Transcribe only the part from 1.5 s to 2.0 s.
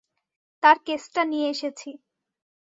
এসেছি।